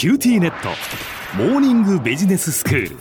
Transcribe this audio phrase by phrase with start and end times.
[0.00, 0.70] QTnet。
[1.36, 2.96] モーニングビジネススクール。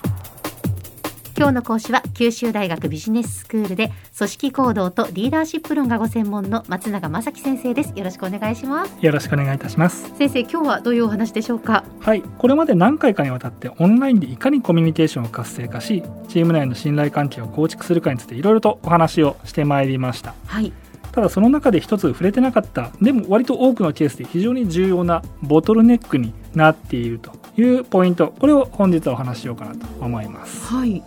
[1.38, 7.94] 今日の講師は九州大学ビジネススクールで組織行動とリーダーシップ論がご専門の松永正樹先生です。
[7.96, 8.98] よろしくお願いします。
[9.00, 10.14] よろしくお願いいたします。
[10.18, 11.86] 先生今日はどういうお話でしょうか？
[12.02, 12.22] はい。
[12.22, 20.36] これまで何回かにわたってオンラインでいかにコミュニケーションを活性化しチーム内の信頼関係を構築するかについていろいろとお話をしてまいりました。
[20.48, 20.74] はい
[21.12, 28.34] ただその中で一つ触れてなかったでも割と多くのケースで非常に重要なボトルネックになっているというポイント。
[28.40, 30.66] これを本日はお話ししようかなと思います。
[30.66, 31.04] はい。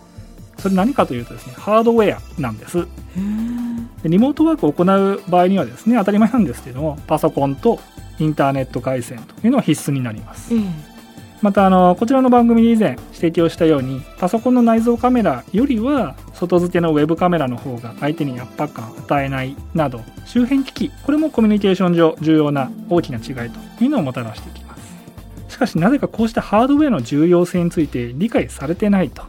[0.57, 2.85] それ何かというとですねハードウェアなんです。
[4.03, 7.79] でリモートワークを行う場合にはですね当たり前なんですけどもパソコンと
[8.19, 10.53] インターネット回線というのは必須になります。
[10.53, 10.92] ええ
[11.43, 24.95] またあのこちらの番組で以前指摘をしたようにパソコンの内蔵カメラよりは外付けのウェブカメラの方が相手に圧迫感を与えないなど周辺機器これもコミュニケーション上重要な大きな違いというのをもたらしていきます。
[25.49, 29.23] しかしなぜかこうしたハードウェアの重要性について理解されてないと。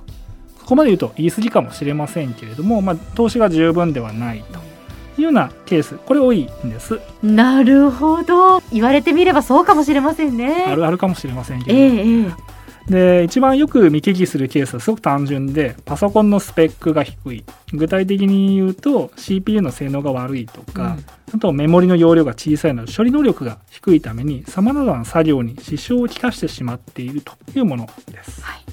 [0.61, 4.74] ここまで言うと言い過ぎかもしれませんけれども、まあ、投資が十分ではないと。
[5.19, 7.01] いうようなケースこれ多いんです。
[7.23, 8.61] なるほど。
[8.73, 10.67] 言われてみればそうかもしれませんね。
[10.69, 12.55] あるあるかもしれませんけども、えええ。
[12.89, 17.45] で一番よく見聞きするケースはすごく単純でパソコンのスペックが低い。
[17.73, 20.99] 具体的に言うと CPU の性能が悪いとか、
[21.35, 28.43] あとメモリの容量が小さいなど処理能力が低いためにさまざまな作業に支障をきたしてしまっているというものです。
[28.43, 28.65] はい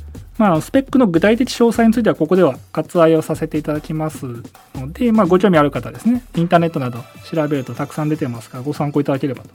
[0.42, 4.26] まあ、スペックの具体的詳細についてはここでは割愛をさせていただきます
[4.74, 9.50] ので、まあ、ご興味ある方ですねインターネットなど調べるとたくさん出てますからご参考いただければと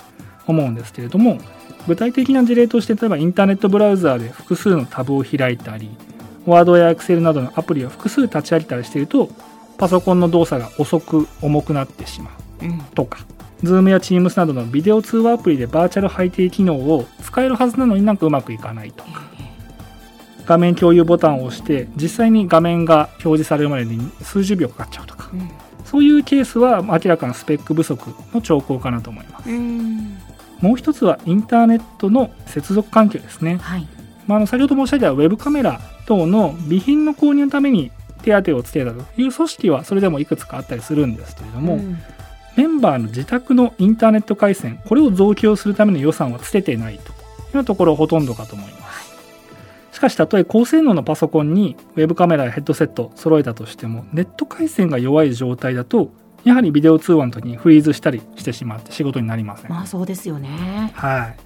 [0.46, 1.40] 思うんですけれども
[1.88, 5.90] 具体的な事例として例えばインターネットブラウザーで複数のタブを開いたり
[6.44, 9.28] ワードやエクセルなどのアプリを複数立ち上げたりしていると
[9.78, 12.30] パソコンの動作が遅く重くなってしま
[12.62, 12.78] ううん。
[12.94, 13.26] とか
[13.64, 19.35] Zoom や Teams などのビデオ通話アプリでバーチャル背景機能を使えるはずなのになんかうまくいかないとか
[20.46, 25.30] 画面共有ボタンを押して実際に画面が表示されるまでに数十秒かかっちゃうとか。
[25.32, 25.50] うん。
[25.84, 29.50] そういうケースは明らかなスペック不足の兆候かなと思います。
[29.50, 30.18] うん。
[30.60, 33.86] もう一つはインターネットの接続環境ですね、はい。
[34.26, 37.90] まあ、あの先ほど申し上げたウェブカメラ等の備品の購入のために
[38.22, 41.98] 手当をつけたという組織はそれでもいくつかあったりするんですけれども、うん。
[42.56, 47.16] メンバーの自宅のインターネット回線これを増強するための予算はつけていないと。
[47.54, 48.85] いうところほとんどかと思います
[49.96, 56.12] しかしたとえ高性能のパソコンにウェブカメラやヘッドセット揃えたとしてもネット回線が弱い状態だと
[56.44, 60.92] やはりビデオ通話の時にフリーズしたりしてしまって仕事になりません、まあそうですよね。
[60.94, 61.36] はい。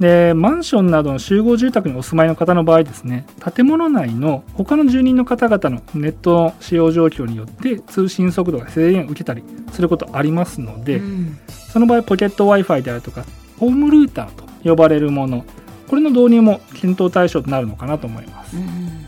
[0.00, 11.38] でマンションなどの集合住宅にお住まいの方の場合ですね建物内の他の住人の方々のネットの使用状況によって通信速度が制限を受けたりすることありますので、うん。
[11.48, 13.24] その場合ポケット w i f i であるとか
[13.58, 15.44] ホームルーターと呼ばれるもの
[15.88, 18.56] これの導入も検討対象となるのかなと思います。
[18.56, 19.06] うん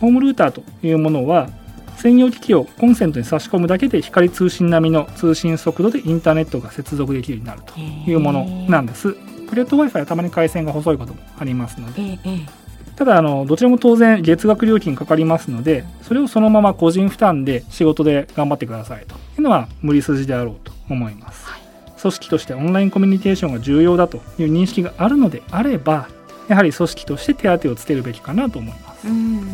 [0.00, 1.48] ホームルーターというものは
[1.96, 9.14] 専用機器をコンセントに差し込むだけで光通信並みの通信速度でインターネットが接続できるようになるというものなんです。
[9.46, 12.18] ポケット Wi-Fi はたまに回線が細いこともありますので、
[12.96, 19.14] ただあのどちらも当然月額料金かかりますので、それをそのまま個人負担で仕事で頑張ってくださいと。
[19.14, 21.46] いうのは無理筋であろうと思います。
[22.00, 26.08] 組織としてオンラインコミュニケーションが重要だという認識があるのであれば、
[26.48, 29.08] やはり組織として手当をつけるべきかなと思います。
[29.08, 29.46] うん。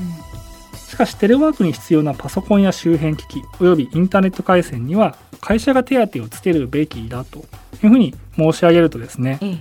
[0.75, 7.43] しかしテレワークに必要なパソコンや周辺機器およびインターネット回線には会社が手当をつけるべきだとい
[7.87, 9.39] うふうに申し上げるとですね。
[9.41, 9.59] ええ。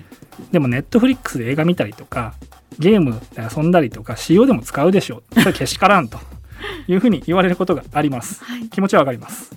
[0.51, 2.33] でもネットフリックスで映画見たりとか
[2.79, 5.41] ゲームで遊んだりとか使用でも使うでしょう。
[5.41, 6.19] それけしからんと。
[6.87, 8.43] いうふうに言われることがあります。
[8.43, 8.69] はい。
[8.69, 9.51] 気持ちはわかります。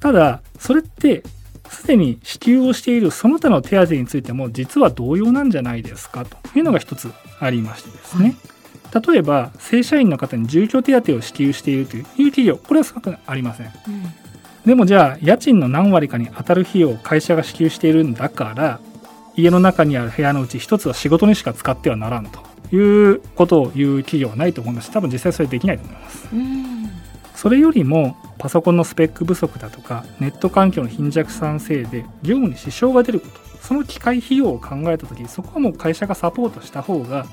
[0.00, 1.22] ただそれって
[1.68, 8.36] すでに支給をしているその他の手当についても実は同様なんじゃないですかというのが一つありましてですね、
[9.06, 13.66] 例えば正社員の方に住居手当を支給しているという企業これは少なくありません。
[13.66, 13.72] うん。
[14.64, 18.80] でもじゃあ家賃の何割かに当たる費用を会社が支給しているんだから
[19.36, 22.40] 家の中にある部屋のうち一つは仕事にしか使ってはならんと
[22.74, 24.86] いうことを言う企業はないと思います。
[24.86, 26.28] し多分実際それできないと思います。
[26.32, 26.73] うん
[27.34, 33.44] それよりもパソコンのスペック不足だとかネット環境の貧弱さのせいで業務に支障が出ること。
[33.60, 37.26] その機械費用を考えた時そこはもう会社がサポートした方が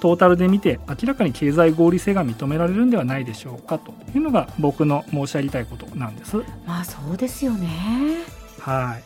[0.00, 3.78] トータルで見て明らかに経済合理性が認められるんではないでしょうか。
[3.78, 6.36] というのが僕の申し上げたいことなんです。
[6.66, 8.18] まあそうですよね。
[8.60, 8.98] は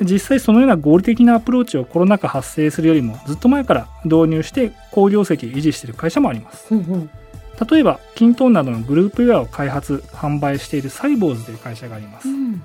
[0.00, 0.04] い。
[0.04, 6.68] 実際そのような合理的なアプローチをコロナ禍発生するよりもずっと前から導入して好業績を維持している会社もあります。
[6.68, 7.10] ほうほう
[7.68, 12.28] 例えばキントーンなどのグループウェアを開発販売しているサイボーズという会社があります。
[12.28, 12.62] うん。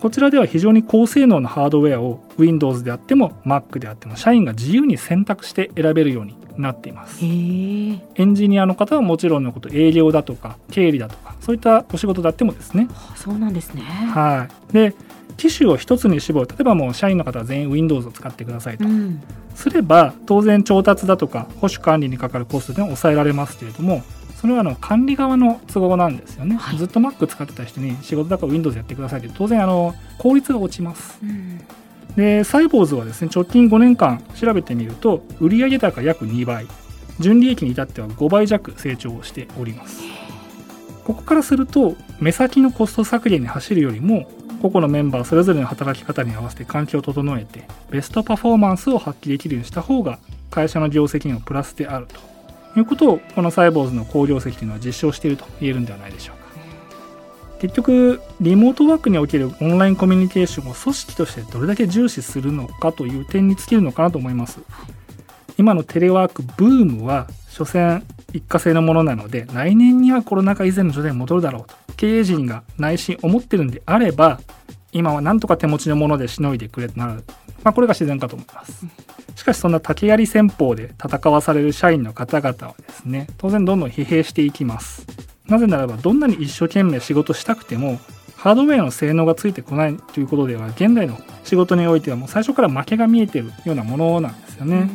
[0.00, 7.22] こちらでは非常に高性能なハードウェアを Windows であっても Mac であっても社員が自由に選択して選べるようになっています。
[7.22, 12.88] エンジニアの方はもちろんのこと営業だとか経理だとかそういったお仕事だってもですね。
[13.14, 13.82] そうなんですね。
[13.82, 14.72] はい。
[14.72, 14.94] で
[15.40, 16.46] 機種を一つに絞る。
[16.46, 18.84] 例えばもう社員の方は全員 Windows を使ってくださいと。
[18.84, 19.22] うん。
[19.54, 24.02] すれば当然調達だとか保守管理にかかるコストでは抑えられますけれども
[24.40, 26.78] それはあの管理側の都合なんですよね、はい。
[26.78, 31.18] ずっと Mac 使ってた人に仕事だから Windows やってくださいって当然あの効率が落ちます。
[31.22, 31.60] うん。
[32.16, 36.66] でサイボーズはですね直近5年間調べてみると売上高約2倍。
[37.18, 40.02] 純利益に至っては5倍弱成長をしております。
[41.04, 50.18] ここからすると目先のコスト削減に走るよりも個々のメンバーそれぞれの働き方に合わせて環境を整えてベストパフォーマンスを発揮できるようにした方が
[50.50, 56.40] 会社の業績にもプラスであるということをこのサイボーズの好業績というのは実証していると言えるんではないでしょうか。
[57.60, 64.60] 結局リモートワークにおけるオンラインコミュニケーションを組織としてどれだけ重視するのかという点に尽きるのかなと思います。
[65.58, 68.02] 今のテレワークブームは所詮
[68.32, 71.89] 一過性のものなので来年にはコロナ禍以前の状態に戻るだろうと。
[72.00, 74.40] 経営陣が内心思ってるんであれば
[74.90, 77.24] 今はなんとか手持ちのものでしのいでくれとなる、
[77.62, 78.86] まあ、これが自然かと思います。
[79.36, 85.06] しかしそんな竹槍戦法で戦わされる社員の方々はですね当然どんどん疲弊していきます。
[85.46, 88.00] なぜならばどんなに一生懸命仕事したくても
[88.34, 94.88] ハードウェアの性能がついてこないということでは現代の仕事においてはもう最初から負けが見えてるようなものなんですよね、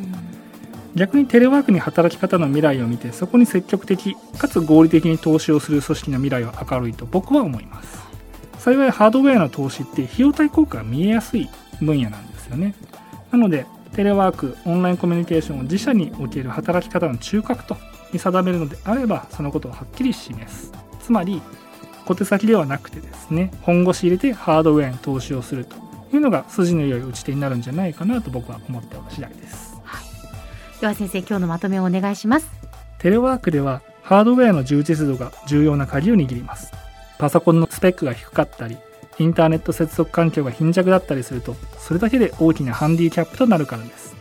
[0.95, 8.05] 逆にテレワークに働き方の未来を見てそこに積極的かつ合理的に投資をする組織の未来は明るいと僕は思います。
[8.59, 11.49] 幸いハードウェアの投資って費用対効果が見えやすい
[11.81, 12.73] 分野なんですよね。
[13.31, 17.77] なのでテレワークオンラインコミュニケーションを自社における働き方の中核と
[18.13, 20.71] に定めるのであればそのことをはっきり示す。
[21.01, 21.41] つまり
[22.05, 25.75] 小手先ではなくてですね本腰入れてハードウェアに投資をすると
[26.13, 29.74] いうのが筋の良い打ち手になるんじゃないかなと僕は思っておる次第です。
[30.81, 32.47] では先生今日のまとめをお願いします。
[32.99, 36.71] テレワークではハードウェアの充実度が重要な鍵を握ります。
[37.17, 38.77] パソコンのスペックが低かったり
[39.17, 44.15] インターネット接続環境が貧弱だったりするとそれだけで大きなハンディキャップとなるからです。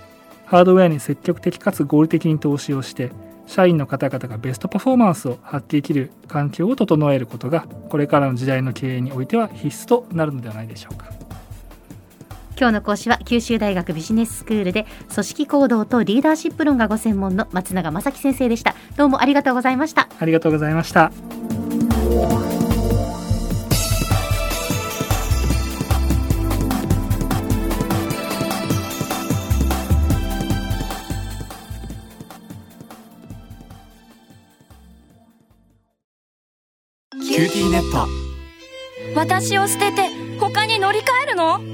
[0.46, 3.10] ハードウェアに積極的かつ合理的に投資をして
[3.46, 11.23] 社員の方々がベストパフォーマンスを発揮できる環境を整えることがこれからの時代の経営においては必須となるのではないでしょうか。
[12.56, 18.74] 今日の講師は九州大学ビジネススクールで組織行動とリーダーシップ論がご専門の松永正樹先生でした。
[18.96, 20.08] どうもありがとうございました。
[20.18, 21.10] ありがとうございました。
[37.10, 38.06] QTnet。
[39.16, 40.08] 私を捨てて
[40.38, 41.73] 他に乗り換えるの？